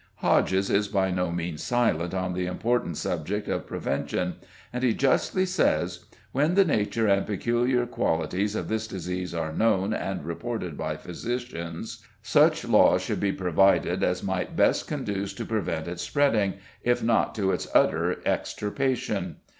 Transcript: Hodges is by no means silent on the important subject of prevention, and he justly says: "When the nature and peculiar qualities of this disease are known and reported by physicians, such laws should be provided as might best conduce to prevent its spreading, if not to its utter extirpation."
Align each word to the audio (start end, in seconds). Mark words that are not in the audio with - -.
Hodges 0.15 0.71
is 0.71 0.87
by 0.87 1.11
no 1.11 1.31
means 1.31 1.61
silent 1.61 2.11
on 2.15 2.33
the 2.33 2.47
important 2.47 2.97
subject 2.97 3.47
of 3.47 3.67
prevention, 3.67 4.37
and 4.73 4.83
he 4.83 4.95
justly 4.95 5.45
says: 5.45 6.05
"When 6.31 6.55
the 6.55 6.65
nature 6.65 7.05
and 7.07 7.23
peculiar 7.23 7.85
qualities 7.85 8.55
of 8.55 8.67
this 8.67 8.87
disease 8.87 9.35
are 9.35 9.53
known 9.53 9.93
and 9.93 10.25
reported 10.25 10.75
by 10.75 10.97
physicians, 10.97 12.03
such 12.23 12.65
laws 12.67 13.03
should 13.03 13.19
be 13.19 13.31
provided 13.31 14.01
as 14.01 14.23
might 14.23 14.55
best 14.55 14.87
conduce 14.87 15.33
to 15.35 15.45
prevent 15.45 15.87
its 15.87 16.01
spreading, 16.01 16.55
if 16.81 17.03
not 17.03 17.35
to 17.35 17.51
its 17.51 17.67
utter 17.75 18.21
extirpation." 18.25 19.35